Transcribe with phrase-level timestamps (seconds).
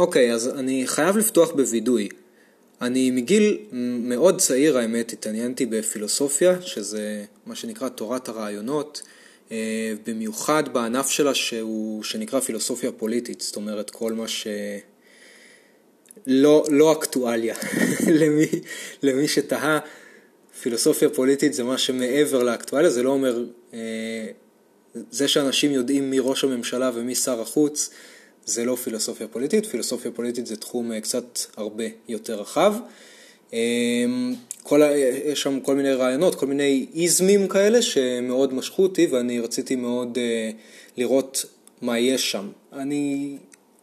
[0.00, 2.08] אוקיי, אז אני חייב לפתוח בווידוי.
[2.80, 3.58] אני מגיל
[4.02, 9.02] מאוד צעיר, האמת, התעניינתי בפילוסופיה, שזה מה שנקרא תורת הרעיונות,
[9.52, 14.46] אה, במיוחד בענף שלה שהוא, שנקרא פילוסופיה פוליטית, זאת אומרת כל מה ש...
[16.26, 17.54] לא, לא אקטואליה,
[18.20, 18.46] למי,
[19.02, 19.78] למי שתהה,
[20.60, 23.44] פילוסופיה פוליטית זה מה שמעבר לאקטואליה, זה לא אומר,
[23.74, 23.78] אה,
[25.10, 27.90] זה שאנשים יודעים מי ראש הממשלה ומי שר החוץ,
[28.44, 32.74] זה לא פילוסופיה פוליטית, פילוסופיה פוליטית זה תחום אה, קצת הרבה יותר רחב.
[33.52, 34.80] אמ, כל,
[35.24, 40.18] יש שם כל מיני רעיונות, כל מיני איזמים כאלה שמאוד משכו אותי ואני רציתי מאוד
[40.18, 40.56] uh,
[40.96, 41.44] לראות
[41.82, 42.48] מה יש שם.
[42.72, 43.36] אני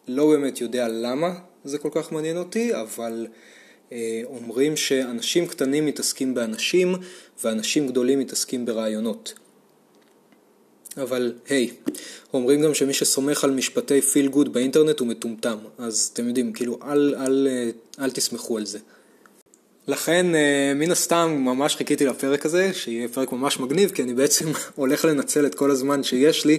[0.07, 3.27] לא באמת יודע למה זה כל כך מעניין אותי, אבל
[4.23, 6.95] אומרים שאנשים קטנים מתעסקים באנשים
[7.43, 9.33] ואנשים גדולים מתעסקים ברעיונות.
[11.01, 11.91] אבל היי, hey,
[12.33, 16.79] אומרים גם שמי שסומך על משפטי פיל גוד באינטרנט הוא מטומטם, אז אתם יודעים, כאילו
[16.83, 18.79] אל, אל, אל, אל תסמכו על זה.
[19.87, 24.45] לכן אה, מן הסתם ממש חיכיתי לפרק הזה, שיהיה פרק ממש מגניב, כי אני בעצם
[24.75, 26.57] הולך לנצל את כל הזמן שיש לי,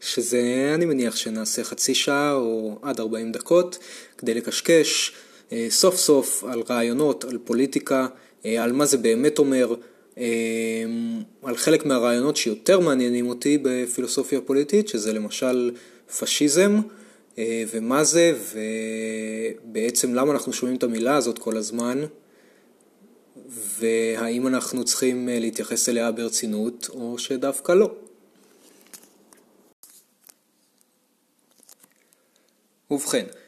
[0.00, 3.78] שזה אני מניח שנעשה חצי שעה או עד 40 דקות,
[4.18, 5.12] כדי לקשקש
[5.52, 8.06] אה, סוף סוף על רעיונות, על פוליטיקה,
[8.46, 9.74] אה, על מה זה באמת אומר,
[11.42, 15.70] על חלק מהרעיונות שיותר מעניינים אותי בפילוסופיה פוליטית, שזה למשל
[16.18, 16.80] פשיזם.
[17.38, 18.32] ומה זה,
[19.64, 22.04] ובעצם למה אנחנו שומעים את המילה הזאת כל הזמן,
[23.78, 27.90] והאם אנחנו צריכים אה, להתייחס אליה ברצינות או שדווקא לא.
[32.90, 33.43] ובכן, אה,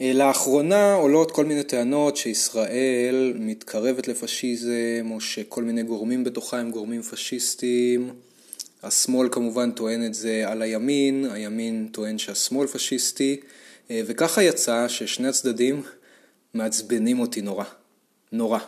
[0.00, 7.02] לאחרונה עולות כל מיני טענות שישראל מתקרבת לפשיזם או שכל מיני גורמים בתוכה הם גורמים
[7.02, 8.10] פשיסטיים.
[8.82, 13.40] השמאל כמובן טוען את זה על הימין, הימין טוען שהשמאל פשיסטי
[13.90, 15.82] אה, וככה יצא ששני הצדדים
[16.54, 17.64] מעצבנים אותי נורא,
[18.32, 18.58] נורא.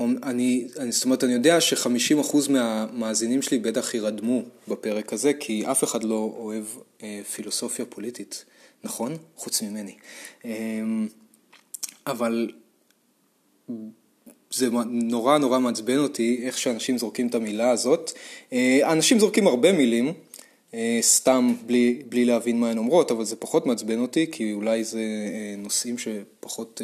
[0.00, 5.84] אני, אני, זאת אומרת, אני יודע ש-50% מהמאזינים שלי בטח יירדמו בפרק הזה, כי אף
[5.84, 6.64] אחד לא אוהב
[7.02, 8.44] אה, פילוסופיה פוליטית,
[8.84, 9.16] נכון?
[9.36, 9.94] חוץ ממני.
[10.44, 10.52] אה,
[12.06, 12.50] אבל
[14.50, 18.12] זה נורא נורא מעצבן אותי איך שאנשים זורקים את המילה הזאת.
[18.52, 20.12] אה, אנשים זורקים הרבה מילים,
[20.74, 24.84] אה, סתם בלי, בלי להבין מה הן אומרות, אבל זה פחות מעצבן אותי, כי אולי
[24.84, 26.82] זה אה, נושאים שפחות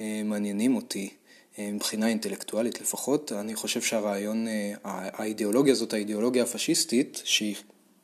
[0.00, 1.10] אה, מעניינים אותי.
[1.58, 4.46] מבחינה אינטלקטואלית לפחות, אני חושב שהרעיון,
[4.84, 7.56] האידיאולוגיה הזאת, האידיאולוגיה הפשיסטית, שהיא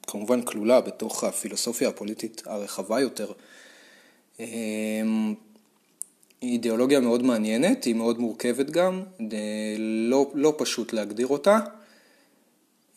[0.06, 3.32] כמובן כלולה בתוך הפילוסופיה הפוליטית הרחבה יותר,
[6.40, 9.02] היא אידיאולוגיה מאוד מעניינת, היא מאוד מורכבת גם,
[10.08, 11.58] לא, לא פשוט להגדיר אותה.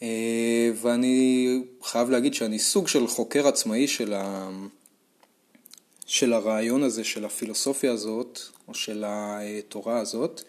[0.02, 1.48] אה, ואני
[1.84, 4.50] חייב להגיד שאני סוג של חוקר עצמאי של, ה...
[6.12, 10.42] של הרעיון הזה, של הפילוסופיה הזאת, או של התורה הזאת.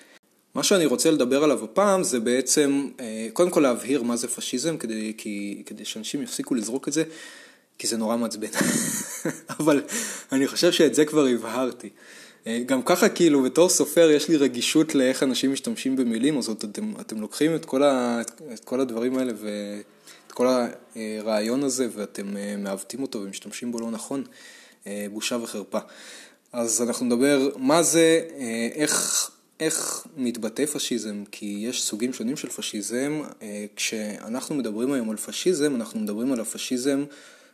[0.54, 4.76] מה שאני רוצה לדבר עליו הפעם זה בעצם, אה, קודם כל להבהיר מה זה פשיזם,
[4.76, 7.04] כדי, כי, כדי שאנשים יפסיקו לזרוק את זה,
[7.78, 8.48] כי זה נורא מעצבן.
[9.60, 9.82] אבל
[10.32, 11.88] אני חושב שאת זה כבר הבהרתי.
[12.46, 16.92] אה, גם ככה כאילו בתור סופר יש לי רגישות לאיך אנשים משתמשים במילים, אז אתם,
[17.00, 18.20] אתם לוקחים את כל, ה,
[18.54, 20.46] את כל הדברים האלה ואת כל
[20.96, 24.61] הרעיון הזה ואתם אה, מעוותים אותו ומשתמשים בו לא נכון, אה,
[25.12, 25.78] בושה וחרפה.
[26.52, 28.20] אז אנחנו נדבר מה זה,
[28.74, 33.22] איך, איך מתבטא פשיזם, כי יש סוגים שונים של פשיזם.
[33.76, 37.04] כשאנחנו מדברים היום על פשיזם, אנחנו מדברים על הפשיזם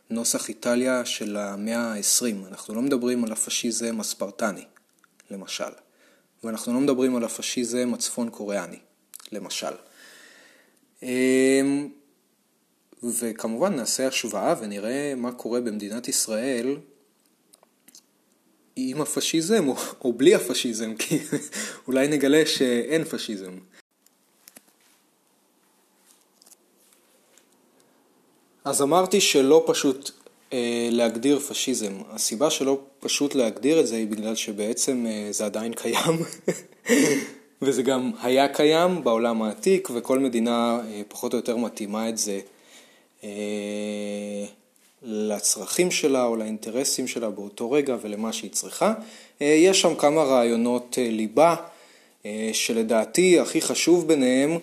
[0.09, 4.63] נוסח איטליה של המאה ה-20, אנחנו לא מדברים על הפשיזם הספרטני.
[5.31, 5.63] למשל.
[6.43, 8.79] ואנחנו לא מדברים על הפשיזם הצפון קוריאני,
[9.31, 9.73] למשל.
[13.03, 16.77] וכמובן נעשה השוואה ונראה מה קורה במדינת ישראל
[18.87, 21.17] עם הפשיזם או, או בלי הפשיזם, כי
[21.87, 23.51] אולי נגלה שאין פשיזם.
[28.65, 30.11] אז אמרתי שלא פשוט
[30.53, 31.93] אה, להגדיר פשיזם.
[32.09, 36.19] הסיבה שלא פשוט להגדיר את זה היא בגלל שבעצם אה, זה עדיין קיים,
[37.61, 42.39] וזה גם היה קיים בעולם העתיק, וכל מדינה אה, פחות או יותר מתאימה את זה
[45.03, 48.93] לצרכים שלה או לאינטרסים שלה באותו רגע ולמה שהיא צריכה.
[49.41, 51.55] יש שם כמה רעיונות ליבה,
[52.53, 54.57] שלדעתי הכי חשוב ביניהם,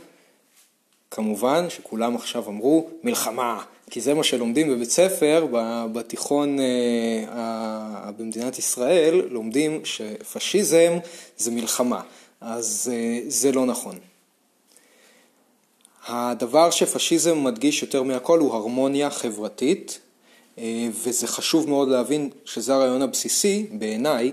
[1.11, 3.62] כמובן, שכולם עכשיו אמרו, מלחמה.
[3.91, 5.47] כי זה מה שלומדים בבית ספר,
[5.93, 10.99] בתיכון אה, במדינת ישראל, לומדים שפשיזם
[11.38, 12.00] זה מלחמה,
[12.41, 13.99] אז אה, זה לא נכון.
[16.06, 19.99] הדבר שפשיזם מדגיש יותר מהכל הוא הרמוניה חברתית,
[20.91, 24.32] וזה חשוב מאוד להבין שזה הרעיון הבסיסי בעיניי,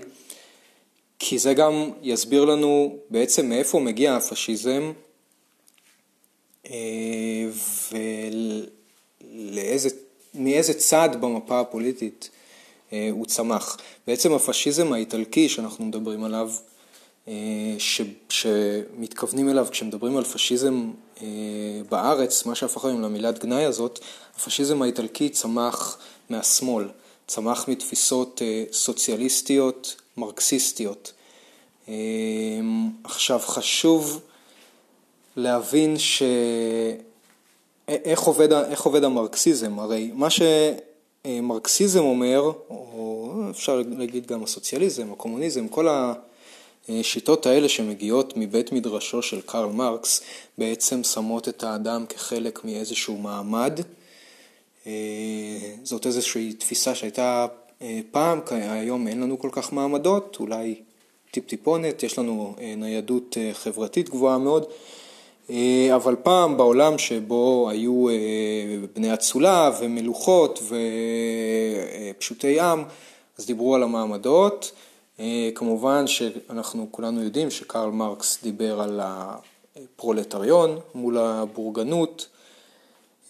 [1.18, 4.92] כי זה גם יסביר לנו בעצם מאיפה מגיע הפשיזם
[10.34, 12.30] ומאיזה צד במפה הפוליטית
[12.90, 13.76] הוא צמח.
[14.06, 16.50] בעצם הפשיזם האיטלקי שאנחנו מדברים עליו,
[17.78, 20.90] ש, שמתכוונים אליו כשמדברים על פשיזם
[21.90, 24.00] בארץ, מה שהפך היום למילת גנאי הזאת,
[24.36, 25.98] הפשיזם האיטלקי צמח
[26.30, 26.88] מהשמאל,
[27.26, 28.42] צמח מתפיסות
[28.72, 31.12] סוציאליסטיות, מרקסיסטיות.
[33.04, 34.20] עכשיו חשוב
[35.36, 36.22] להבין ש...
[37.88, 40.28] איך עובד, איך עובד המרקסיזם, הרי מה
[41.24, 45.88] שמרקסיזם אומר, או אפשר להגיד גם הסוציאליזם, הקומוניזם, כל
[46.88, 50.20] השיטות האלה שמגיעות מבית מדרשו של קרל מרקס,
[50.58, 53.80] בעצם שמות את האדם כחלק מאיזשהו מעמד.
[55.82, 57.46] זאת איזושהי תפיסה שהייתה
[58.10, 60.74] פעם, היום אין לנו כל כך מעמדות, אולי
[61.30, 64.66] טיפ-טיפונת, יש לנו ניידות חברתית גבוהה מאוד.
[65.50, 68.14] אה, אבל פעם בעולם שבו היו אה,
[68.94, 70.62] בני אצולה ומלוכות
[72.16, 72.84] ופשוטי עם,
[73.38, 74.72] אז דיברו על המעמדות.
[75.20, 82.26] אה, כמובן שאנחנו כולנו יודעים שקרל מרקס דיבר על הפרולטריון מול הבורגנות,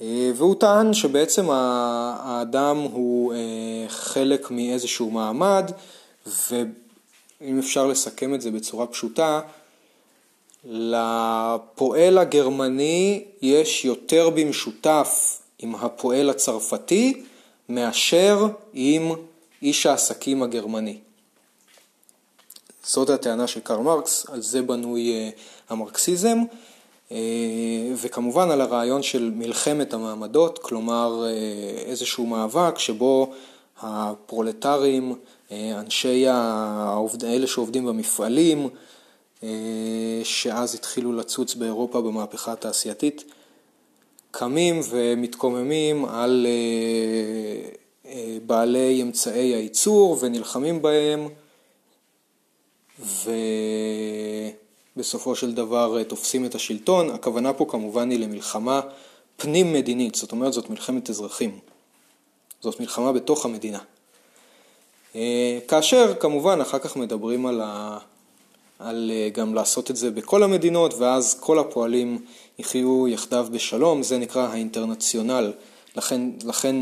[0.00, 3.34] והוא טען שבעצם האדם הוא
[3.88, 5.70] חלק מאיזשהו מעמד,
[6.26, 9.40] ואם אפשר לסכם את זה בצורה פשוטה,
[10.64, 17.22] לפועל הגרמני יש יותר במשותף עם הפועל הצרפתי
[17.68, 19.12] מאשר עם
[19.62, 20.98] איש העסקים הגרמני.
[22.86, 25.30] זאת הטענה של קרל מרקס, על זה בנוי אה,
[25.68, 26.44] המרקסיזם, אה,
[27.96, 31.30] וכמובן על הרעיון של מלחמת המעמדות, כלומר אה,
[31.86, 33.32] איזשהו מאבק שבו
[33.82, 35.14] הפרולטרים,
[35.52, 38.68] אנשי העובד, אלה שעובדים במפעלים,
[39.42, 43.24] אה, שאז התחילו לצוץ באירופה במהפכה התעשייתית,
[44.30, 47.68] קמים ומתקוממים על אה,
[48.10, 51.28] אה, בעלי אמצעי הייצור ונלחמים בהם,
[54.96, 57.10] ובסופו של דבר תופסים את השלטון.
[57.10, 58.80] הכוונה פה כמובן היא למלחמה
[59.36, 61.58] פנים מדינית, זאת אומרת זאת מלחמת אזרחים.
[62.60, 63.78] זאת מלחמה בתוך המדינה.
[65.68, 67.98] כאשר כמובן אחר כך מדברים על ה...
[68.78, 72.24] על אה, גם לעשות את זה בכל המדינות, ואז כל הפועלים
[72.58, 75.52] יחיו יחדיו בשלום, זה נקרא האינטרנציונל.
[75.96, 76.76] לכן, לכן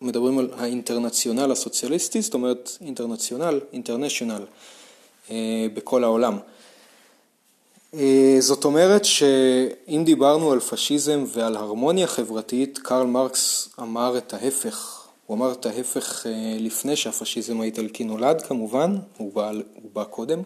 [0.00, 4.42] מדברים על האינטרנציונל הסוציאליסטי, זאת אומרת אינטרנציונל, אינטרנשיונל,
[5.30, 6.38] אה, בכל העולם.
[7.94, 15.02] אה, זאת אומרת שאם דיברנו על פשיזם ועל הרמוניה חברתית, קרל מרקס אמר את ההפך.
[15.26, 16.26] הוא אמר את ההפך
[16.58, 20.42] לפני שהפשיזם האיטלקי נולד כמובן, הוא בא, הוא בא קודם.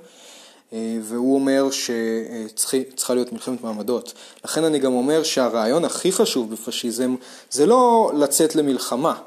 [0.72, 4.14] אה, והוא אומר שצריכה להיות מלחמת מעמדות.
[4.44, 7.14] לכן אני גם אומר שהרעיון הכי חשוב בפשיזם
[7.50, 9.18] זה לא לצאת למלחמה.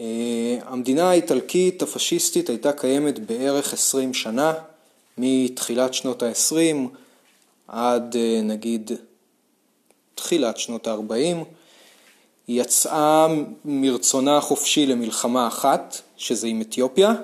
[0.00, 4.54] אה, המדינה האיטלקית הפשיסטית הייתה קיימת בערך 20 שנה,
[5.18, 6.88] מתחילת שנות ה-20
[7.68, 8.90] עד אה, נגיד
[10.14, 11.44] תחילת שנות ה-40.
[12.46, 13.26] היא יצאה
[13.64, 17.14] מרצונה החופשי למלחמה אחת, שזה עם אתיופיה,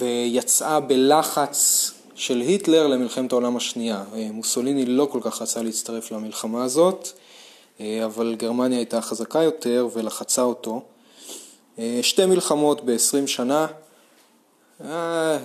[0.00, 4.04] ויצאה בלחץ של היטלר למלחמת העולם השנייה.
[4.14, 7.08] אה, מוסוליני לא כל כך רצה להצטרף למלחמה הזאת,
[7.80, 10.82] אה, אבל גרמניה הייתה חזקה יותר ולחצה אותו.
[12.02, 13.66] שתי מלחמות ב-20 שנה,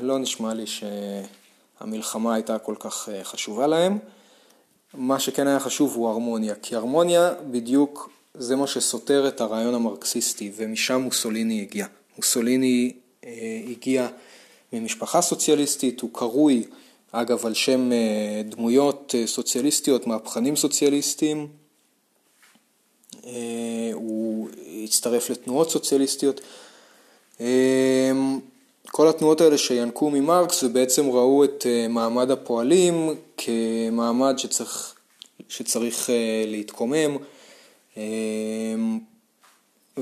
[0.02, 3.98] לא נשמע לי שהמלחמה הייתה כל כך חשובה להם.
[4.94, 10.52] מה שכן היה חשוב הוא הרמוניה, כי הרמוניה בדיוק זה מה שסותר את הרעיון המרקסיסטי,
[10.56, 11.86] ומשם מוסוליני הגיע.
[12.18, 12.94] מוסוליני
[13.26, 14.08] אה, הגיע
[14.74, 16.64] ממשפחה סוציאליסטית, הוא קרוי
[17.12, 21.48] אגב על שם אה, דמויות אה, סוציאליסטיות, מהפכנים סוציאליסטיים,
[23.94, 24.50] הוא
[24.84, 26.42] הצטרף לתנועות סוציאליסטיות.
[28.88, 34.96] כל התנועות האלה שינקו ממרקס ובעצם ראו את מעמד הפועלים כמעמד שצריך,
[35.50, 36.10] שצריך
[36.48, 37.18] להתקומם.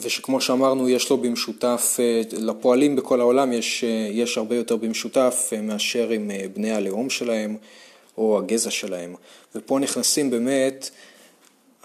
[0.02, 5.50] ושכמו שאמרנו יש לו במשותף, אה, לפועלים בכל העולם יש, אה, יש הרבה יותר במשותף
[5.54, 7.58] אה, מאשר עם בני הלאום שלהם
[8.18, 9.16] או הגזע שלהם.
[9.56, 10.90] ופה נכנסים באמת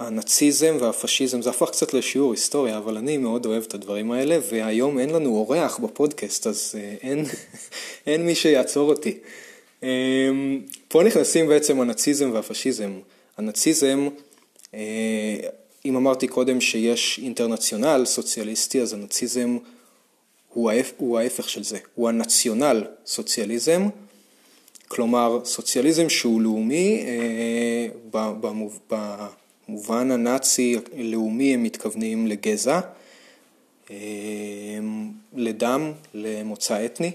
[0.07, 4.99] הנאציזם והפשיזם, זה הפך קצת לשיעור היסטוריה, אבל אני מאוד אוהב את הדברים האלה, והיום
[4.99, 7.25] אין לנו אורח בפודקאסט, אז אין,
[8.07, 9.19] אין מי שיעצור אותי.
[10.89, 12.93] פה נכנסים בעצם הנאציזם והפשיזם.
[13.39, 14.09] הנאציזם
[15.85, 19.59] אם אמרתי קודם שיש אינטרנציונל סוציאליסטי, אז הנאציזם
[20.49, 20.93] הוא, ההפ...
[20.97, 23.89] הוא ההפך של זה, הוא הנציונל סוציאליזם,
[24.89, 27.87] כלומר סוציאליזם שהוא לאומי, אה,
[29.73, 32.81] במובן הנאצי לאומי הם מתכוונים לגזע,
[33.91, 33.97] אה,
[35.37, 37.11] לדם, למוצא אתני.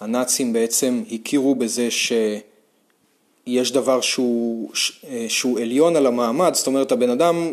[0.00, 4.70] הנאצים בעצם הכירו בזה שיש דבר שהוא,
[5.08, 7.52] אה, שהוא עליון על המעמד, זאת אומרת הבן אדם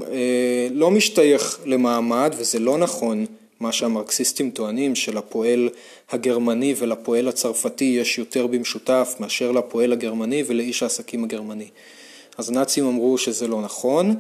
[0.71, 3.25] לא משתייך למעמד וזה לא נכון
[3.59, 5.69] מה שהמרקסיסטים טוענים שלפועל
[6.11, 11.67] הגרמני ולפועל הצרפתי יש יותר במשותף מאשר לפועל הגרמני ולאיש העסקים הגרמני.
[12.38, 14.15] אז הנאצים אמרו שזה לא נכון,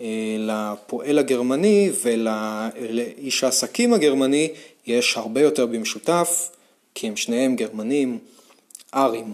[0.00, 0.06] אה,
[0.38, 4.50] לפועל הגרמני ולאיש העסקים הגרמני
[4.86, 6.50] יש הרבה יותר במשותף,
[6.94, 8.18] כי הם שניהם גרמנים
[8.94, 9.32] ארים.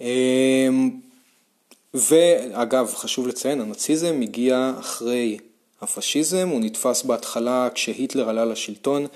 [0.00, 0.68] אה,
[1.94, 5.38] ואגב, חשוב לציין, הנאציזם הגיע אחרי
[5.80, 9.06] הפשיזם, הוא נתפס בהתחלה כשהיטלר עלה לשלטון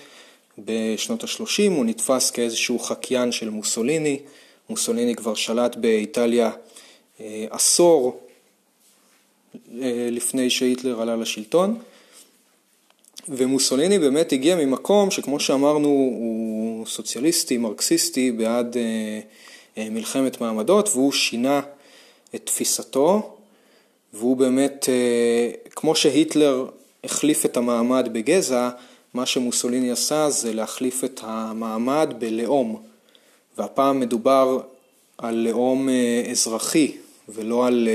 [0.58, 4.20] בשנות ה-30, הוא נתפס כאיזשהו חקיין של מוסוליני,
[4.70, 6.50] מוסוליני כבר שלט באיטליה
[7.50, 8.20] עשור
[9.54, 11.78] אה, לפני שהיטלר עלה לשלטון,
[13.28, 21.60] ומוסוליני באמת הגיע ממקום שכמו שאמרנו הוא סוציאליסטי, מרקסיסטי, בעד אה, מלחמת מעמדות, והוא שינה
[22.34, 23.36] את תפיסתו.
[24.12, 26.66] והוא באמת, אה, כמו שהיטלר
[27.04, 28.70] החליף את המעמד בגזע,
[29.14, 32.82] מה שמוסוליני עשה זה להחליף את המעמד בלאום,
[33.58, 34.60] והפעם מדובר
[35.18, 36.96] על לאום אה, אזרחי
[37.34, 37.88] ולא על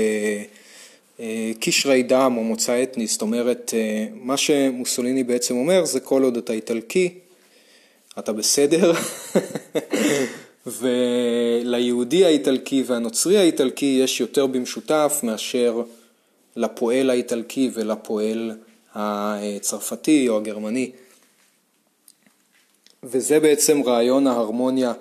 [1.20, 3.74] אה, קשרי דם או מוצא אתני, זאת אומרת,
[4.14, 7.18] מה שמוסוליני בעצם אומר זה כל עוד אתה איטלקי,
[8.18, 8.92] אתה בסדר,
[10.66, 15.82] וליהודי האיטלקי והנוצרי האיטלקי יש יותר במשותף מאשר
[16.56, 18.52] לפועל האיטלקי ולפועל
[18.94, 20.90] הצרפתי או הגרמני.
[23.02, 24.92] וזה בעצם רעיון ההרמוניה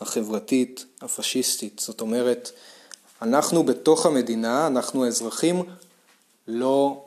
[0.00, 1.78] החברתית הפשיסטית.
[1.78, 2.52] זאת אומרת,
[3.22, 5.62] אנחנו בתוך המדינה, אנחנו האזרחים,
[6.48, 7.04] לא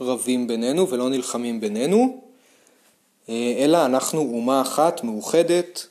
[0.00, 2.20] רבים בינינו ולא נלחמים בינינו,
[3.28, 5.86] אלא אנחנו אומה אחת מאוחדת,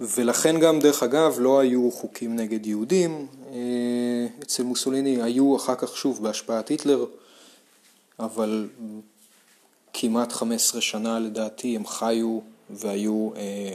[0.00, 3.26] ולכן גם, דרך אגב, לא היו חוקים נגד יהודים.
[3.52, 7.04] אה, אצל מוסוליני היו אחר כך שוב בהשפעת היטלר,
[8.18, 8.68] אבל
[9.92, 12.38] כמעט 15 שנה לדעתי הם חיו
[12.70, 13.74] והיו אה,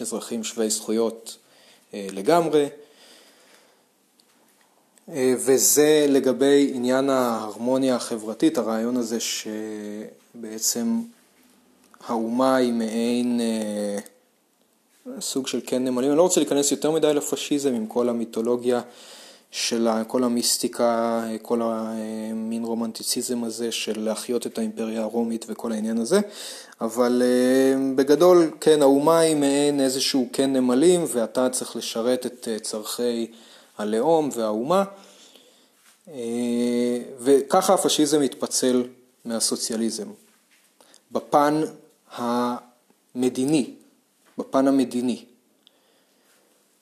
[0.00, 1.36] אזרחים שווי זכויות
[1.94, 2.66] אה, לגמרי.
[5.16, 11.00] וזה לגבי עניין ההרמוניה החברתית, הרעיון הזה שבעצם
[12.06, 13.40] האומה היא מעין
[15.20, 16.10] סוג של כן נמלים.
[16.10, 18.80] אני לא רוצה להיכנס יותר מדי לפשיזם עם כל המיתולוגיה
[19.50, 26.20] של כל המיסטיקה, כל המין רומנטיציזם הזה של להחיות את האימפריה הרומית וכל העניין הזה,
[26.80, 32.58] אבל אה, בגדול, כן, האומה היא מעין איזשהו כן נמלים ואתה צריך לשרת את אה,
[32.58, 33.26] צורכי
[33.78, 34.84] הלאום והאומה,
[36.08, 38.88] אה, וככה הפשיזם מתפצל
[39.24, 40.08] מהסוציאליזם.
[41.12, 41.62] בפן
[42.10, 43.74] המדיני,
[44.38, 45.24] בפן המדיני.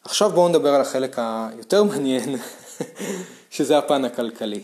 [0.04, 2.36] עכשיו בואו נדבר על החלק היותר מעניין,
[3.50, 4.62] שזה הפן הכלכלי.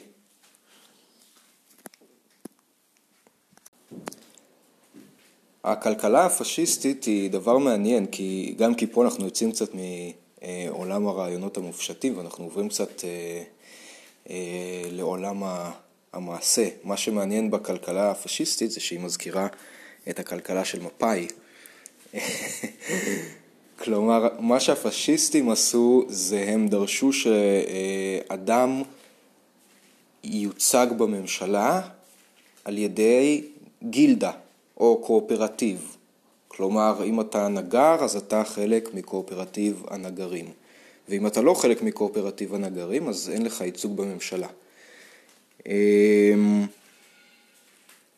[5.64, 9.70] הכלכלה הפשיסטית היא דבר מעניין, כי גם כי פה אנחנו יוצאים קצת
[10.42, 13.42] מעולם הרעיונות המופשטים ואנחנו עוברים קצת אה,
[14.30, 15.42] אה, לעולם
[16.12, 16.68] המעשה.
[16.84, 19.46] מה שמעניין בכלכלה הפשיסטית זה שהיא מזכירה
[20.10, 21.26] את הכלכלה של מפא"י,
[23.82, 28.82] כלומר, מה שהפשיסטים עשו זה הם דרשו שאדם
[30.24, 31.80] ייוצג בממשלה
[32.64, 33.44] על ידי
[33.82, 34.32] גילדה
[34.76, 35.96] או קואופרטיב.
[36.56, 40.46] כלומר, אם אתה נגר, אז אתה חלק מקואופרטיב הנגרים.
[41.08, 44.48] ואם אתה לא חלק מקואופרטיב הנגרים, אז אין לך ייצוג בממשלה.
[45.66, 46.66] אמ,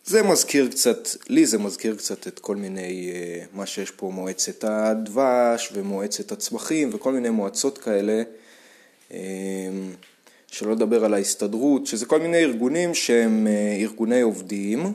[0.05, 4.65] זה מזכיר קצת, לי זה מזכיר קצת את כל מיני, אה, מה שיש פה מועצת
[4.65, 8.23] הדבש ומועצת הצמחים וכל מיני מועצות כאלה,
[9.13, 9.19] אה,
[10.47, 14.93] שלא לדבר על ההסתדרות, שזה כל מיני ארגונים שהם אה, ארגוני עובדים,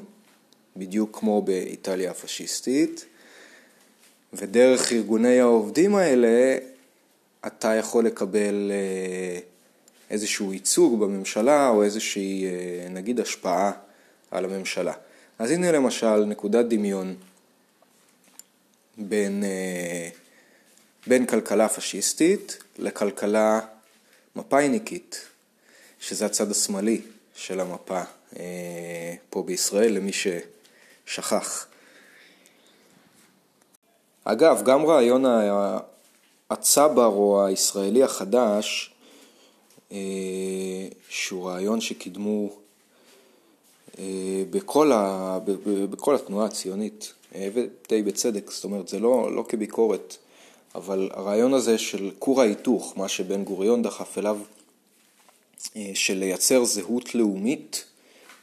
[0.77, 3.05] בדיוק כמו באיטליה הפשיסטית,
[4.33, 6.57] ודרך ארגוני העובדים האלה
[7.47, 8.71] אתה יכול לקבל
[10.09, 12.45] איזשהו ייצוג בממשלה או איזושהי
[12.89, 13.71] נגיד השפעה
[14.31, 14.93] על הממשלה.
[15.39, 17.15] אז הנה למשל נקודת דמיון
[18.97, 20.09] בין, אה,
[21.07, 23.59] בין כלכלה פשיסטית לכלכלה
[24.35, 25.25] מפאיניקית,
[25.99, 27.01] שזה הצד השמאלי
[27.35, 28.01] של המפה
[29.29, 31.68] פה בישראל, למי ששכח.
[34.23, 35.25] אגב, גם רעיון
[36.49, 38.93] הצבר או הישראלי החדש,
[41.09, 42.49] שהוא רעיון שקידמו
[44.49, 45.39] בכל, ה,
[45.89, 50.17] בכל התנועה הציונית, ודי בצדק, זאת אומרת, זה לא, לא כביקורת,
[50.75, 54.39] אבל הרעיון הזה של כור ההיתוך, מה שבן גוריון דחף אליו,
[55.93, 57.85] של לייצר זהות לאומית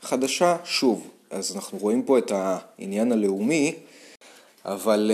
[0.02, 3.75] חדשה, שוב, אז אנחנו רואים פה את העניין הלאומי,
[4.66, 5.11] אבל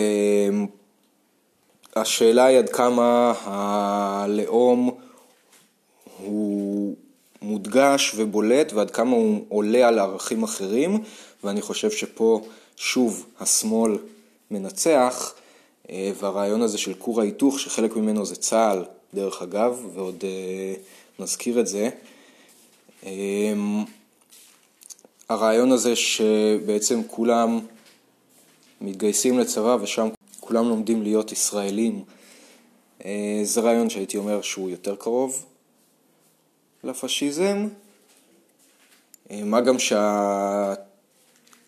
[1.96, 4.90] השאלה היא עד כמה הלאום
[6.18, 6.94] הוא
[7.42, 11.02] מודגש ובולט ועד כמה הוא עולה על ערכים אחרים,
[11.44, 12.40] ואני חושב שפה
[12.76, 13.98] שוב השמאל
[14.50, 15.34] מנצח,
[15.90, 20.74] אה, והרעיון הזה של כור ההיתוך, שחלק ממנו זה צה"ל, דרך אגב, ועוד אה,
[21.18, 21.88] נזכיר את זה.
[23.06, 23.84] אמ,
[25.28, 27.60] הרעיון הזה שבעצם כולם
[28.82, 30.08] מתגייסים לצבא ושם
[30.40, 32.04] כולם לומדים להיות ישראלים,
[33.04, 35.46] אה, זה רעיון שהייתי אומר שהוא יותר קרוב
[36.84, 37.68] לפשיזם,
[39.30, 40.74] אה, מה גם שה...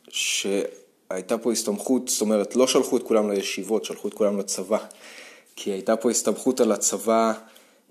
[0.09, 4.79] שהייתה פה הסתמכות, זאת אומרת לא שלחו את כולם לישיבות, שלחו את כולם לצבא,
[5.57, 7.33] כי הייתה פה הסתמכות על הצבא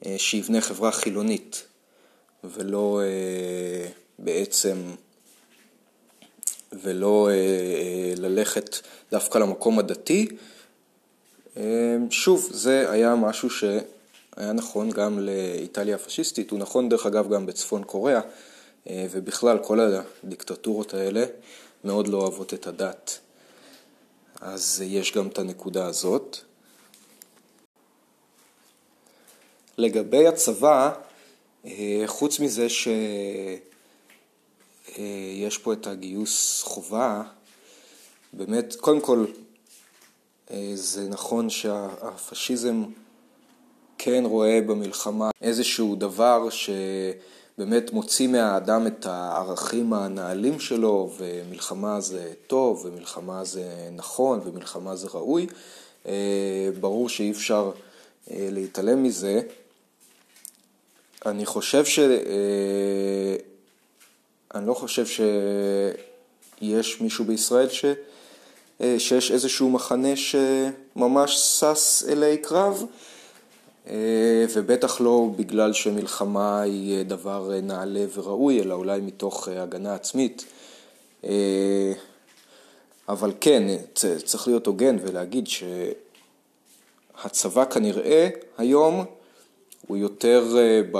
[0.06, 1.68] אה, שיבנה חברה חילונית,
[2.44, 3.02] ולא
[4.20, 4.78] בעצם,
[6.82, 7.30] ולא
[8.18, 8.76] ללכת
[9.12, 10.28] דווקא למקום הדתי.
[12.10, 13.64] שוב, זה היה משהו ש...
[14.38, 18.22] היה נכון גם לאיטליה הפשיסטית, הוא נכון דרך אגב גם בצפון קוריאה,
[18.90, 21.26] אה, ובכלל כל הדיקטטורות האלה
[21.84, 23.20] מאוד לא אוהבות את הדת.
[24.42, 26.38] אז יש גם את הנקודה הזאת.
[29.78, 30.94] לגבי הצבא,
[31.66, 32.68] אה, חוץ מזה
[34.96, 37.22] שיש פה את הגיוס חובה,
[38.34, 39.26] באמת, קודם כל,
[40.52, 42.84] אה, זה נכון שהפשיזם
[43.98, 52.86] כן רואה במלחמה איזשהו דבר שבאמת מוציא מהאדם את הערכים הנעלים שלו, ומלחמה זה טוב,
[52.86, 55.48] ומלחמה זה נכון, ומלחמה זה ראוי.
[56.08, 57.72] אה, ברור שאי אפשר
[58.32, 59.42] אה, להתעלם מזה.
[61.26, 62.00] אני חושב ש...
[64.56, 67.86] אה, אני לא חושב שיש מישהו בישראל ש...
[68.98, 72.84] שיש איזשהו מחנה שממש שש אלי קרב.
[73.88, 79.96] אה, ובטח לא בגלל שמלחמה היא אה, דבר אה, נעלה וראוי, אלא אולי מתוך הגנה
[79.96, 80.46] עצמית.
[83.10, 83.64] אבל כן,
[84.26, 85.48] צריך להיות הוגן ולהגיד
[87.18, 89.06] שהצבא כנראה היום
[89.88, 90.56] הוא יותר,
[90.92, 90.98] ב,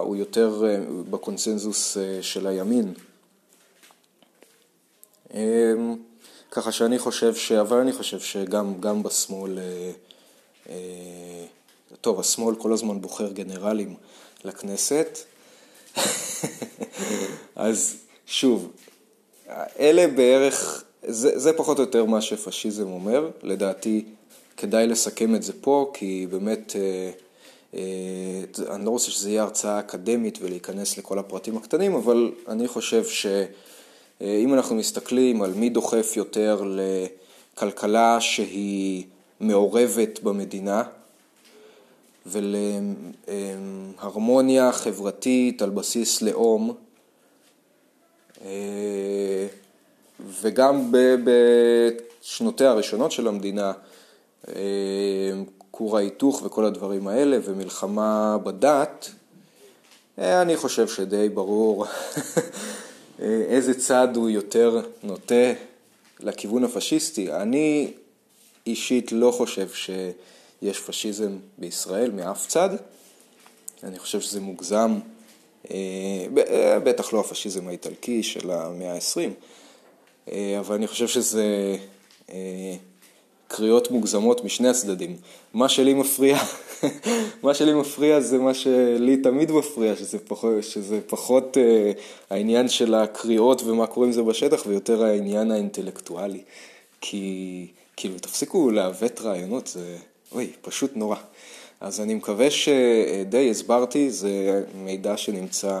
[0.00, 0.62] הוא יותר
[1.10, 2.94] בקונסנזוס של הימין.
[6.50, 7.52] ככה שאני חושב ש...
[7.52, 9.58] אבל אני חושב שגם בשמאל
[12.00, 13.94] טוב, השמאל כל הזמן בוחר גנרלים
[14.44, 15.18] לכנסת.
[17.56, 18.72] אז שוב,
[19.78, 23.30] אלה בערך, זה, זה פחות או יותר מה שפשיזם אומר.
[23.42, 24.04] לדעתי
[24.56, 27.10] כדאי לסכם את זה פה, כי באמת, אה, אה,
[27.74, 34.54] אני לא רוצה שזה יהיה הרצאה אקדמית ולהיכנס לכל הפרטים הקטנים, אבל אני חושב שאם
[34.54, 36.62] אנחנו מסתכלים על מי דוחף יותר
[37.56, 39.04] לכלכלה שהיא
[39.40, 40.82] מעורבת במדינה,
[43.96, 46.74] ולהרמוניה חברתית על בסיס לאום,
[48.44, 49.46] אה,
[50.40, 50.92] וגם
[51.24, 53.72] בשנותיה הראשונות של המדינה,
[54.48, 55.32] אה,
[55.80, 59.10] כור ההיתוך וכל הדברים האלה, ומלחמה בדת,
[60.18, 61.86] אה, אני חושב שדי ברור
[63.52, 65.52] איזה צד הוא יותר נוטה
[66.20, 67.32] לכיוון הפשיסטי.
[67.32, 67.92] אני
[68.66, 69.90] אישית לא חושב ש...
[70.62, 72.70] יש פשיזם בישראל מאף צד.
[73.84, 74.98] אני חושב שזה מוגזם,
[75.70, 75.76] אה,
[76.48, 79.30] אה, בטח לא הפשיזם האיטלקי של המאה ה-20,
[80.32, 81.76] אה, אבל אני חושב שזה
[83.52, 85.16] קריאות מוגזמות משני הצדדים.
[85.54, 86.38] מה שלי מפריע,
[87.42, 91.56] מה שלי מפריע זה מה שלי תמיד מפריע, שזה פחות, שזה פחות
[92.30, 96.42] העניין של הקריאות ומה קורה עם זה בשטח, ויותר העניין האינטלקטואלי.
[97.00, 99.96] כי כאילו, תפסיקו לעוות רעיונות, זה...
[100.32, 101.16] אוי, פשוט נורא.
[101.80, 105.80] אז אני מקווה שדי הסברתי, זה מידע שנמצא,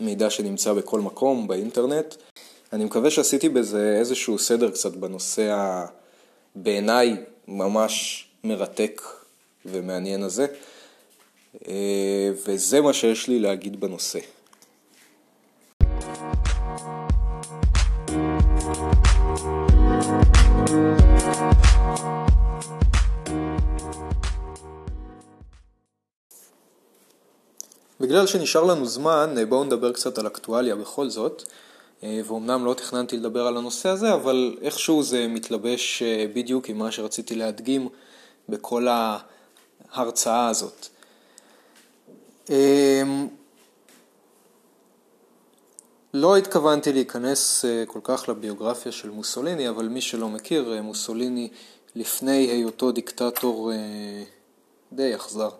[0.00, 2.14] מידע שנמצא בכל מקום באינטרנט.
[2.72, 5.52] אני מקווה שעשיתי בזה איזשהו סדר קצת בנושא
[6.56, 7.16] בעיניי
[7.48, 9.02] ממש מרתק
[9.64, 10.46] ומעניין הזה,
[12.46, 14.18] וזה מה שיש לי להגיד בנושא.
[28.00, 31.42] בגלל שנשאר לנו זמן, בואו נדבר קצת על אקטואליה בכל זאת.
[32.02, 36.78] אה, ואומנם לא תכננתי לדבר על הנושא הזה, אבל איכשהו זה מתלבש אה, בדיוק עם
[36.78, 37.88] מה שרציתי להדגים
[38.48, 38.86] בכל
[39.92, 40.86] ההרצאה הזאת.
[42.50, 43.28] אמ,
[46.14, 51.48] לא התכוונתי להיכנס אה, כל כך לביוגרפיה של מוסוליני, אבל מי שלא מכיר, מוסוליני
[51.94, 53.72] לפני היותו דיקטטור
[54.92, 55.50] די אכזר,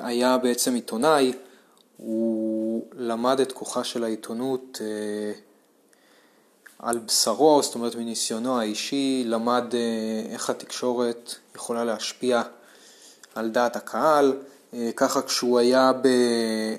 [0.00, 1.32] היה בעצם עיתונאי,
[1.96, 2.61] הוא
[2.96, 5.32] למד את כוחה של העיתונות אה,
[6.78, 12.42] על בשרו, זאת אומרת מניסיונו האישי, למד אה, איך התקשורת יכולה להשפיע
[13.34, 14.36] על דעת הקהל.
[14.74, 16.08] אה, ככה כשהוא היה, ב...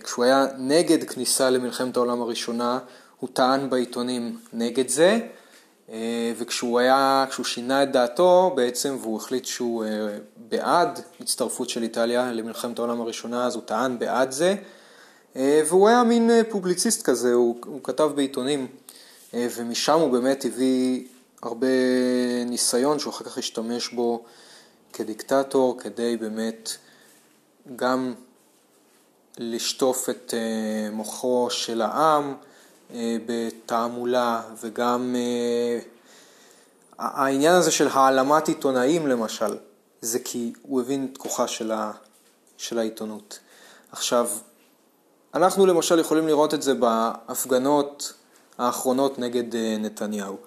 [0.04, 2.80] כשהוא היה נגד כניסה למלחמת העולם הראשונה,
[3.20, 5.20] הוא טען בעיתונים נגד זה,
[6.38, 9.86] וכשהוא היה, כשהוא שינה את דעתו בעצם והוא החליט שהוא
[10.36, 14.56] בעד הצטרפות של איטליה למלחמת העולם הראשונה, אז הוא טען בעד זה.
[15.36, 18.68] אה, והוא היה מין אה, פובליציסט כזה, הוא, הוא כתב בעיתונים,
[19.34, 21.06] אה, ומשם הוא באמת הביא
[21.42, 21.68] הרבה
[22.46, 24.24] ניסיון שהוא אחר כך השתמש בו
[24.94, 26.70] כדיקטטור, כדי באמת
[27.76, 28.14] גם
[29.38, 30.34] לשטוף את
[30.92, 32.36] מוחו של העם
[33.26, 35.16] בתעמולה, וגם
[37.00, 39.58] העניין הזה של העלמת עיתונאים למשל,
[40.02, 41.92] זה כי הוא הבין את כוחה של, ה,
[42.58, 43.40] של העיתונות.
[43.92, 44.30] עכשיו,
[45.36, 48.14] אנחנו למשל יכולים לראות את זה בהפגנות
[48.58, 50.38] האחרונות נגד אה, נתניהו.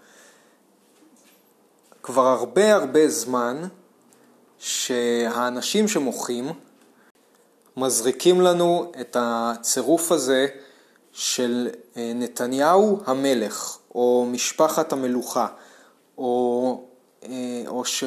[2.02, 3.62] כבר הרבה הרבה זמן
[4.58, 6.52] שהאנשים שמוחים
[7.76, 10.46] מזריקים לנו את הצירוף הזה
[11.12, 15.46] של אה, נתניהו המלך, או משפחת המלוכה,
[16.18, 16.84] או,
[17.22, 18.04] אה, או ש...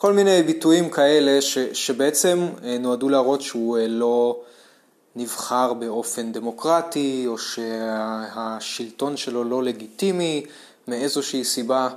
[0.00, 4.40] כל מיני ביטויים כאלה ש, שבעצם אה, נועדו להראות שהוא אה, לא
[5.16, 10.46] נבחר באופן דמוקרטי, או שהשלטון שלו לא לגיטימי
[10.88, 11.88] מאיזושהי סיבה.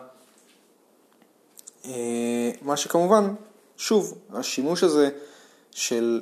[1.85, 3.33] אה, מה שכמובן,
[3.77, 5.09] שוב, השימוש הזה
[5.71, 6.21] של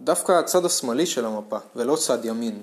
[0.00, 2.62] דווקא הצד השמאלי של המפה, ולא צד ימין,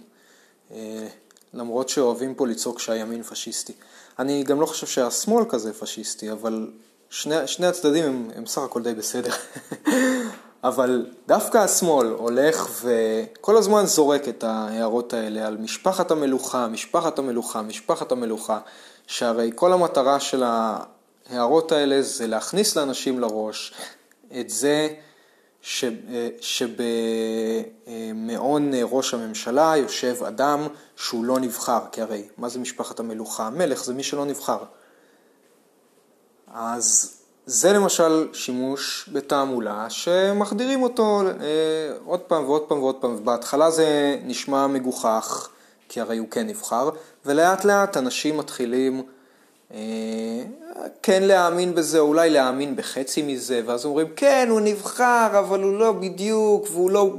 [1.54, 3.74] למרות שאוהבים פה לצעוק שהימין פשיסטי.
[4.20, 6.68] אני גם לא חושב שהשמאל כזה פשיסטי, אבל
[7.10, 9.32] שני, שני הצדדים הם, הם סך הכל די בסדר.
[10.64, 17.62] אבל דווקא השמאל הולך וכל הזמן זורק את ההערות האלה על משפחת המלוכה, משפחת המלוכה,
[17.62, 18.60] משפחת המלוכה,
[19.08, 23.74] שהרי כל המטרה של ההערות האלה זה להכניס לאנשים לראש
[24.40, 24.88] את זה
[25.62, 25.86] ש,
[27.98, 33.50] שבמעון ראש הממשלה יושב אדם שהוא לא נבחר, כי הרי מה זה משפחת המלוכה?
[33.50, 34.64] מלך זה מי שלא נבחר.
[36.54, 43.26] אז זה למשל שימוש בתעמולה שמחדירים אותו אה, עוד פעם ועוד פעם ועוד פעם.
[43.26, 45.50] בהתחלה זה נשמע מגוחך,
[45.90, 46.90] כי הרי הוא כן נבחר,
[47.26, 49.04] ולאט לאט אנשים מתחילים
[49.74, 49.80] אה,
[51.04, 55.92] כן להאמין בזה, אולי להאמין בחצי מזה, ואז אומרים כן, הוא נבחר, אבל הוא לא
[55.92, 57.16] בדיוק, והוא לא,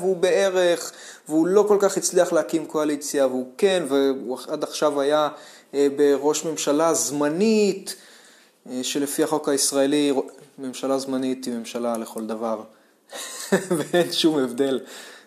[0.00, 0.92] והוא בערך,
[1.28, 5.28] והוא לא כל כך הצליח להקים קואליציה, והוא כן, והוא עד עכשיו היה
[5.74, 7.96] אה, בראש ממשלה זמנית.
[8.70, 10.12] אה, שלפי החוק הישראלי
[10.58, 12.62] ממשלה זמנית היא ממשלה לכל דבר,
[13.76, 14.80] ואין שום הבדל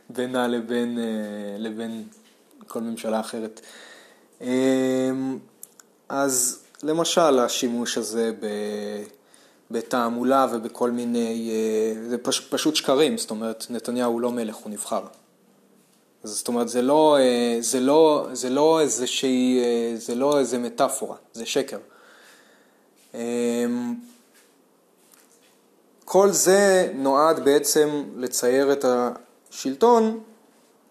[0.09, 1.03] בינה לבין, אה,
[1.57, 2.03] לבין
[2.67, 3.61] כל ממשלה אחרת.
[4.41, 5.37] אמ,
[6.09, 8.31] אז למשל השימוש הזה
[9.71, 14.71] בתעמולה ובכל מיני, אה, זה פש, פשוט שקרים, זאת אומרת נתניהו הוא לא מלך, הוא
[14.71, 15.03] נבחר.
[16.23, 17.17] זאת אומרת זה לא,
[17.59, 19.59] זה לא, זה לא איזושהי,
[19.95, 21.77] זה לא איזה מטאפורה, זה שקר.
[23.13, 23.95] אמ,
[26.05, 28.85] כל זה נועד בעצם לצייר את
[29.49, 30.19] השלטון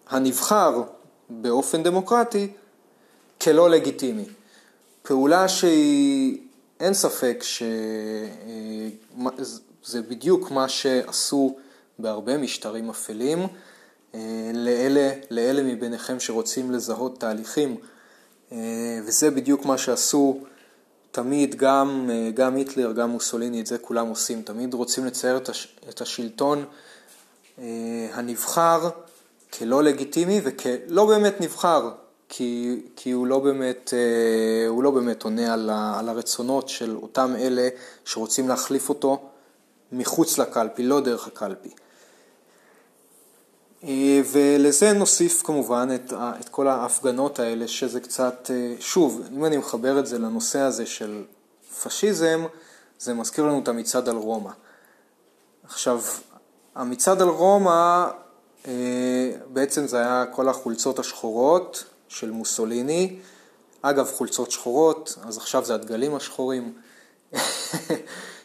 [0.09, 0.83] הנבחר
[1.29, 2.47] באופן דמוקרטי
[3.41, 4.25] כלא לגיטימי.
[5.01, 6.37] פעולה שהיא,
[6.79, 8.27] אין ספק שזה
[9.95, 11.55] אה, בדיוק מה שעשו
[11.99, 13.39] בהרבה משטרים אפלים.
[14.15, 17.75] אה, לאלה, לאלה מביניכם שרוצים לזהות תהליכים,
[18.51, 20.39] אה, וזה בדיוק מה שעשו
[21.11, 25.39] תמיד, גם, אה, גם היטלר, גם מוסוליני, את זה כולם עושים, תמיד רוצים לצייר
[25.89, 26.65] את השלטון
[27.59, 28.89] אה, הנבחר
[29.53, 31.89] כלא לגיטימי וכלא באמת נבחר,
[32.29, 37.33] כי, כי הוא, לא באמת, אה, הוא לא באמת עונה על, על הרצונות של אותם
[37.35, 37.69] אלה
[38.05, 39.29] שרוצים להחליף אותו
[39.91, 41.69] מחוץ לקלפי, לא דרך הקלפי.
[43.83, 49.57] אה, ולזה נוסיף כמובן את, את כל ההפגנות האלה, שזה קצת, אה, שוב, אם אני
[49.57, 51.23] מחבר את זה לנושא הזה של
[51.83, 52.45] פשיזם,
[52.99, 54.51] זה מזכיר לנו את המצעד על רומא.
[55.63, 56.01] עכשיו,
[56.75, 58.07] המצעד על רומא,
[58.67, 63.19] אה, בעצם זה היה כל החולצות השחורות של מוסוליני,
[63.81, 66.73] אגב חולצות שחורות, אז עכשיו זה הדגלים השחורים,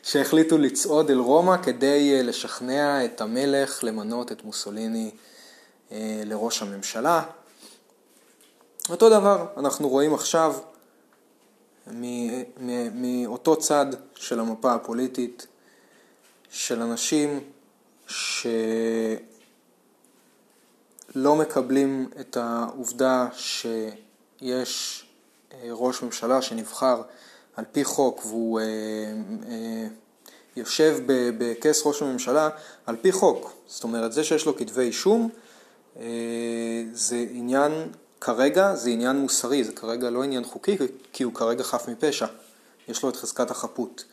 [0.03, 5.11] שהחליטו לצעוד אל רומא כדי לשכנע את המלך למנות את מוסוליני
[5.93, 7.23] אה, לראש הממשלה.
[8.91, 10.55] אותו דבר אנחנו רואים עכשיו
[12.93, 15.47] מאותו צד של המפה הפוליטית
[16.51, 17.41] של אנשים
[18.07, 18.87] שלא
[21.37, 25.05] מקבלים את העובדה שיש
[25.53, 27.03] אה, ראש ממשלה שנבחר
[27.57, 29.87] על פי חוק והוא אה,
[30.57, 30.99] יושב
[31.39, 32.49] בכס ראש הממשלה
[32.87, 33.53] על פי חוק.
[33.67, 35.29] זאת אומרת, זה שיש לו כתבי אישום
[36.01, 36.05] אה,
[36.93, 37.73] זה עניין,
[38.21, 40.77] כרגע זה עניין מוסרי, זה כרגע לא עניין חוקי,
[41.13, 42.27] כי הוא כרגע חף מפשע,
[42.89, 44.05] יש לו את חזקת החפות.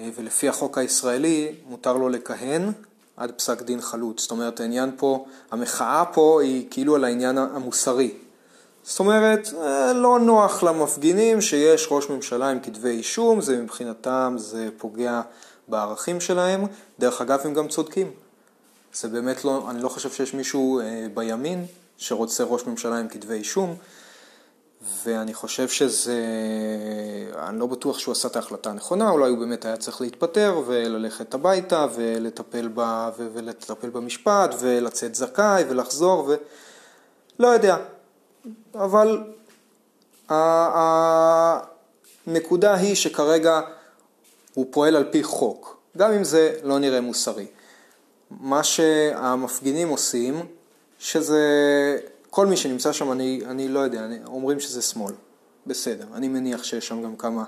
[0.00, 2.72] אה, ולפי החוק הישראלי מותר לו לכהן
[3.16, 4.18] עד פסק דין חלוט.
[4.18, 8.14] זאת אומרת, העניין פה, המחאה פה היא כאילו על העניין המוסרי.
[8.86, 14.68] זאת אומרת, אה, לא נוח למפגינים שיש ראש ממשלה עם כתבי אישום, זה מבחינתם, זה
[14.78, 15.20] פוגע
[15.68, 16.66] בערכים שלהם.
[16.98, 18.10] דרך אגב, הם גם צודקים.
[18.94, 21.66] זה באמת לא, אני לא חושב שיש מישהו אה, בימין
[21.96, 23.76] שרוצה ראש ממשלה עם כתבי אישום,
[25.04, 26.20] ואני חושב שזה,
[27.38, 31.34] אני לא בטוח שהוא עשה את ההחלטה הנכונה, אולי הוא באמת היה צריך להתפטר וללכת
[31.34, 36.34] הביתה ולטפל, ב, ולטפל במשפט ולצאת זכאי ולחזור ו...
[37.38, 37.76] לא יודע,
[38.74, 39.22] אבל
[42.26, 43.60] הנקודה היא שכרגע
[44.54, 47.46] הוא פועל על פי חוק, גם אם זה לא נראה מוסרי.
[48.30, 50.46] מה שהמפגינים עושים,
[50.98, 51.40] שזה,
[52.30, 55.14] כל מי שנמצא שם, אני, אני לא יודע, אני, אומרים שזה שמאל.
[55.66, 57.44] בסדר, אני מניח שיש שם גם כמה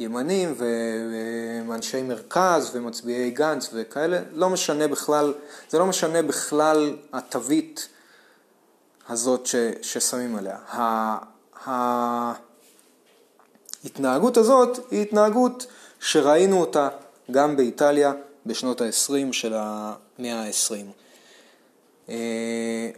[0.00, 0.54] ימנים
[1.68, 5.34] ואנשי מרכז ומצביעי גנץ וכאלה, לא משנה בכלל,
[5.70, 7.88] זה לא משנה בכלל התווית
[9.08, 10.58] הזאת ש, ששמים עליה.
[13.84, 15.66] ההתנהגות הזאת היא התנהגות
[16.00, 16.88] שראינו אותה
[17.30, 18.12] גם באיטליה
[18.46, 20.74] בשנות ה-20 של המאה ה-20.
[22.08, 22.90] אה,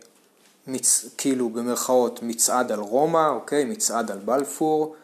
[0.67, 1.05] מצ...
[1.19, 3.65] כאילו במרכאות מצעד על רומא, אוקיי?
[3.65, 4.95] מצעד על בלפור.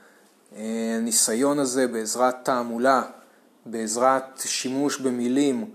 [0.57, 3.03] אה, הניסיון הזה בעזרת תעמולה,
[3.66, 5.71] בעזרת שימוש במילים,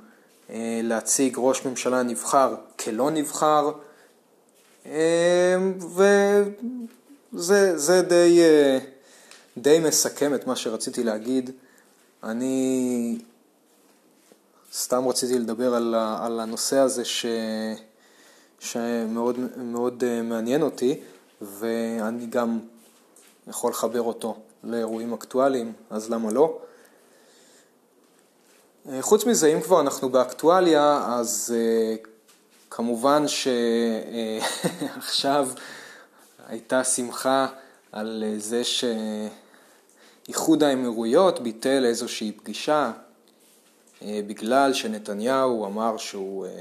[0.50, 3.72] אה, להציג ראש ממשלה נבחר כלא נבחר,
[7.34, 8.42] וזה די,
[9.58, 11.50] די מסכם את מה שרציתי להגיד.
[12.24, 13.18] אני
[14.74, 17.26] סתם רציתי לדבר על, על הנושא הזה ש,
[18.60, 21.00] שמאוד מאוד אה, מעניין אותי,
[21.42, 22.60] ואני גם
[23.48, 26.60] יכול לחבר אותו לאירועים אקטואליים, אז למה לא?
[28.90, 31.96] אה, חוץ מזה, אם כבר אנחנו באקטואליה, אז אה,
[32.72, 33.24] כמובן
[34.98, 35.50] שעכשיו
[36.48, 37.48] הייתה שמחה
[37.92, 38.62] על זה
[40.28, 42.92] שאיחוד האמירויות ביטל איזושהי פגישה
[44.02, 46.52] אה, בגלל שנתניהו אמר שהוא, אה,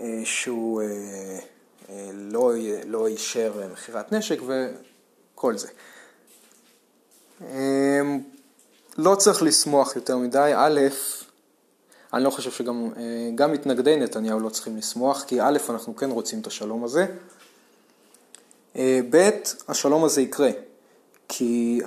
[0.00, 0.82] אה, שהוא
[2.14, 2.52] לא,
[2.86, 5.68] לא אישר מכירת נשק וכל זה.
[8.98, 10.80] לא צריך לשמוח יותר מדי, א',
[12.14, 12.92] אני לא חושב שגם
[13.34, 17.06] גם מתנגדי נתניהו לא צריכים לשמוח, כי א', אנחנו כן רוצים את השלום הזה,
[19.10, 19.30] ב',
[19.68, 20.50] השלום הזה יקרה,
[21.28, 21.80] כי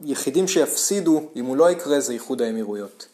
[0.00, 3.06] היחידים שיפסידו, אם הוא לא יקרה, זה איחוד האמירויות.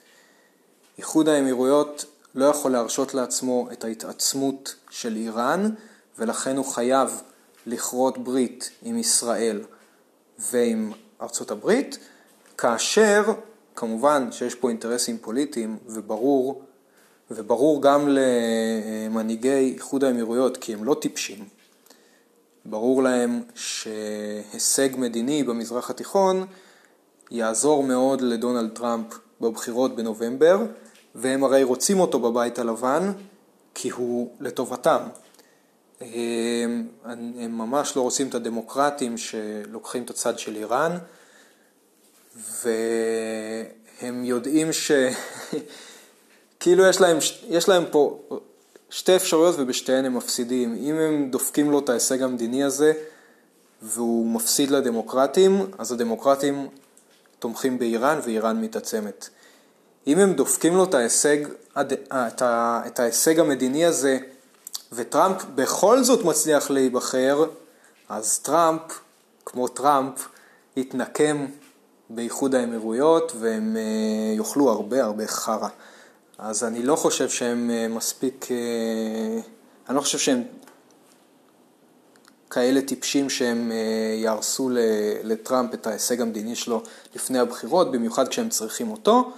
[0.99, 5.71] איחוד האמירויות לא יכול להרשות לעצמו את ההתעצמות של איראן,
[6.19, 7.23] ולכן הוא חייב
[7.67, 9.61] לכרות ברית עם ישראל
[10.39, 10.93] ועם
[11.23, 11.99] ארצות הברית,
[12.59, 13.23] כאשר
[13.77, 16.63] כמובן שיש פה אינטרסים פוליטיים וברור,
[17.31, 21.45] וברור גם למנהיגי איחוד האמירויות, כי הם לא טיפשים,
[22.65, 26.47] ברור להם שהישג מדיני במזרח התיכון
[27.31, 29.07] יעזור מאוד לדונלד טראמפ
[29.41, 30.59] בבחירות בנובמבר,
[31.15, 33.13] והם הרי רוצים אותו בבית הלבן
[33.75, 35.01] כי הוא לטובתם.
[36.01, 40.99] הם, הם ממש לא רוצים את הדמוקרטים שלוקחים את הצד של איראן,
[42.37, 44.93] והם יודעים ש...
[46.61, 47.19] כאילו יש להם,
[47.49, 48.23] יש להם פה
[48.91, 50.75] שתי אפשרויות ובשתיהן הם מפסידים.
[50.81, 52.93] אם הם דופקים לו את ההישג המדיני הזה
[53.83, 56.69] והוא מפסיד לדמוקרטים, אז הדמוקרטים
[57.39, 59.29] תומכים באיראן ואיראן מתעצמת.
[60.07, 61.37] אם הם דופקים לו את ההישג,
[61.81, 64.19] את, ה, את ההישג המדיני הזה,
[64.93, 67.45] וטראמפ בכל זאת מצליח להיבחר,
[68.09, 69.01] אז טראמפ,
[69.45, 70.29] כמו טראמפ,
[70.77, 71.47] יתנקם
[72.15, 75.69] באיחוד האמירויות והם אה, יאכלו הרבה הרבה חרא.
[76.39, 79.41] אז אני לא חושב שהם אה, מספיק, אה,
[79.89, 80.43] אני לא חושב שהם
[82.51, 83.73] כאלה טיפשים שהם
[84.17, 84.71] יהרסו
[85.25, 86.83] לטראמפ את ההישג המדיני שלו
[87.15, 89.33] לפני הבחירות, במיוחד כשהם צריכים אותו.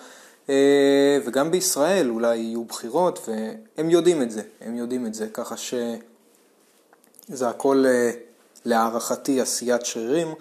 [1.24, 7.48] וגם בישראל אולי יהיו בחירות, והם יודעים את זה, הם יודעים את זה, ככה שזה
[7.48, 7.84] הכל
[8.64, 10.34] להערכתי עשיית שרירים.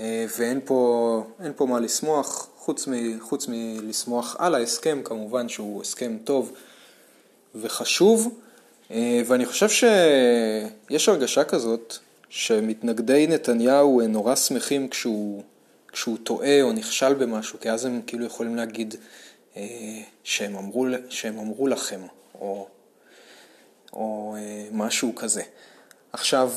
[0.00, 1.24] אה, ואין פה,
[1.56, 6.52] פה מה לשמוח, חוץ, מ, חוץ מלשמוח על ההסכם, כמובן שהוא הסכם טוב
[7.54, 8.40] וחשוב,
[8.90, 11.96] אה, ואני חושב שיש הרגשה כזאת
[12.28, 15.42] שמתנגדי נתניהו נורא שמחים כשהוא,
[15.92, 18.94] כשהוא טועה או נכשל במשהו, כי אז הם כאילו יכולים להגיד
[19.56, 19.62] אה,
[20.24, 22.00] שהם אמרו, שהם אמרו לכם,
[22.34, 22.68] או,
[23.92, 24.36] או
[24.72, 25.42] משהו כזה.
[26.12, 26.52] עכשיו,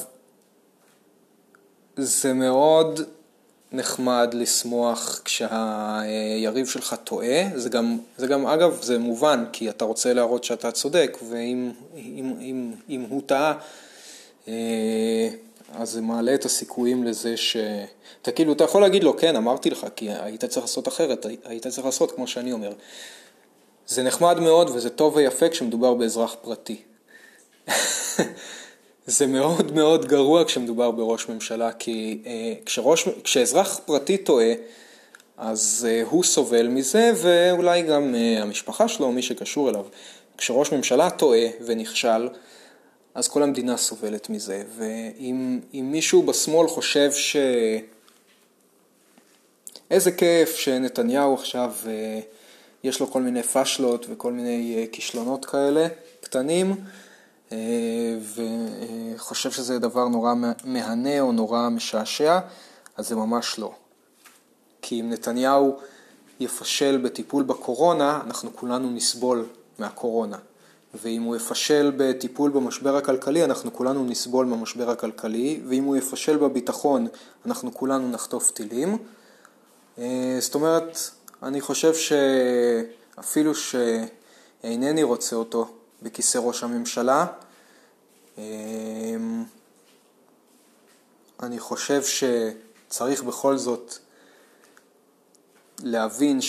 [1.97, 2.99] זה מאוד
[3.73, 10.13] נחמד לשמוח כשהיריב שלך טועה, זה גם, זה גם אגב זה מובן כי אתה רוצה
[10.13, 13.53] להראות שאתה צודק ואם אם, אם, אם הוא טעה
[14.47, 15.29] אה,
[15.73, 17.57] אז זה מעלה את הסיכויים לזה ש...
[18.21, 21.67] אתה כאילו, אתה יכול להגיד לו, כן, אמרתי לך, כי היית צריך לעשות אחרת, היית
[21.67, 22.73] צריך לעשות כמו שאני אומר.
[23.87, 26.81] זה נחמד מאוד וזה טוב ויפה כשמדובר באזרח פרטי.
[29.05, 34.53] זה מאוד מאוד גרוע כשמדובר בראש ממשלה, כי אה, כשראש, כשאזרח פרטי טועה,
[35.37, 39.85] אז אה, הוא סובל מזה, ואולי גם אה, המשפחה שלו, מי שקשור אליו.
[40.37, 42.29] כשראש ממשלה טועה ונכשל,
[43.15, 44.63] אז כל המדינה סובלת מזה.
[44.77, 47.37] ואם מישהו בשמאל חושב ש...
[49.91, 51.73] איזה כיף שנתניהו עכשיו,
[52.83, 55.87] יש לו כל מיני פשלות וכל מיני כישלונות כאלה,
[56.21, 56.75] קטנים, אה,
[59.15, 62.39] וחושב שזה דבר נורא מהנה או נורא משעשע,
[62.97, 63.73] אז זה ממש לא.
[64.81, 65.77] כי אם נתניהו
[66.39, 69.45] יפשל בטיפול בקורונה, אנחנו כולנו נסבול
[69.79, 70.37] מהקורונה.
[70.93, 77.07] ואם הוא יפשל בטיפול במשבר הכלכלי, אנחנו כולנו נסבול מהמשבר הכלכלי, ואם הוא יפשל בביטחון,
[77.45, 78.97] אנחנו כולנו נחטוף טילים.
[79.97, 80.97] אה, זאת אומרת,
[81.43, 85.67] אני חושב שאפילו שאינני רוצה אותו
[86.03, 87.25] בכיסא ראש הממשלה,
[88.37, 89.43] אמ,
[91.43, 93.93] אני חושב שצריך בכל זאת
[95.79, 96.39] להבין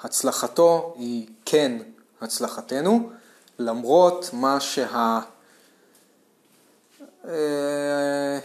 [0.00, 1.78] שהצלחתו היא כן
[2.20, 3.10] הצלחתנו,
[3.58, 5.20] למרות מה שה...
[7.24, 8.38] אה,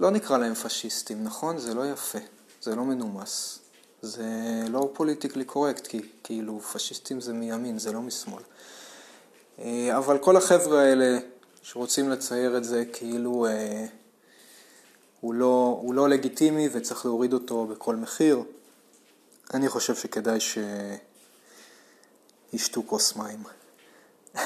[0.00, 1.58] לא נקרא להם פשיסטים, נכון?
[1.58, 2.18] זה לא יפה,
[2.60, 3.61] זה לא מנומס.
[4.02, 4.24] זה
[4.68, 8.42] לא פוליטיקלי קורקט, כי כאילו פשיסטים זה מימין, זה לא משמאל.
[9.58, 11.18] אה, אבל כל החבר'ה האלה
[11.62, 13.86] שרוצים לצייר את זה כאילו אה,
[15.20, 18.42] הוא, לא, הוא לא לגיטימי וצריך להוריד אותו בכל מחיר,
[19.54, 20.38] אני חושב שכדאי
[22.52, 23.42] שישתו כוס מים.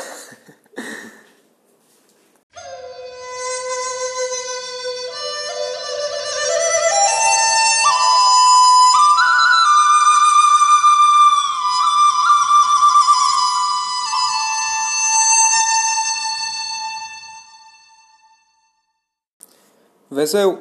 [20.16, 20.56] וזהו,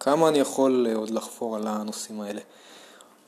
[0.00, 2.40] כמה אני יכול אה, עוד לחפור על הנושאים האלה.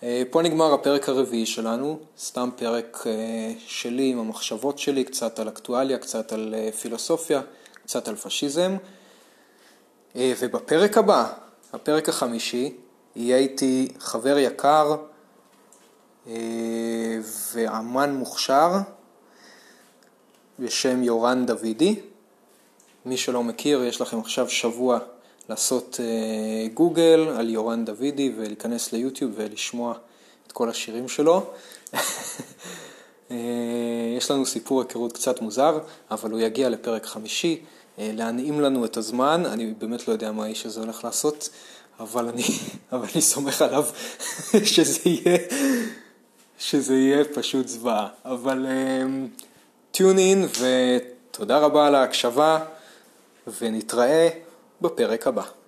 [0.03, 5.49] אה, פה נגמר הפרק הרביעי שלנו, סתם פרק אה, שלי עם המחשבות שלי, קצת על
[5.49, 7.41] אקטואליה, קצת על פילוסופיה,
[7.85, 8.77] קצת על פשיזם.
[10.17, 11.33] ובפרק הבא,
[11.73, 12.75] הפרק החמישי,
[13.17, 14.97] יהיה איתי חבר יקר
[17.53, 18.71] ואמן מוכשר
[20.59, 22.01] בשם יורן דוידי.
[23.07, 24.99] מי שלא מכיר, יש לכם עכשיו שבוע
[25.51, 29.95] לעשות אה, גוגל על יורן דוידי ולהיכנס ליוטיוב ולשמוע
[30.47, 31.47] את כל השירים שלו.
[33.31, 33.37] אה,
[34.17, 35.79] יש לנו סיפור היכרות קצת מוזר,
[36.11, 37.61] אבל הוא יגיע לפרק חמישי,
[37.99, 41.49] אה, להנעים לנו את הזמן, אני באמת לא יודע מה האיש הזה הולך לעשות,
[42.01, 42.43] אבל אני,
[42.93, 43.87] אבל אני סומך עליו
[44.75, 45.39] שזה יהיה,
[46.59, 48.09] שזה יהיה פשוט זוועה.
[48.25, 48.67] אבל
[49.91, 52.59] טיון אין ותודה רבה על ההקשבה,
[53.61, 54.29] ונתראה
[54.81, 55.60] בפרק הבא.